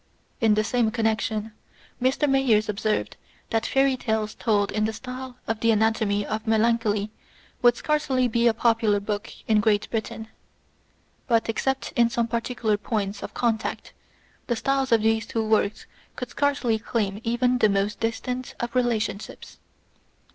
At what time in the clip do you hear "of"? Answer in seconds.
5.45-5.59, 6.25-6.47, 13.21-13.35, 14.91-15.03, 18.59-18.73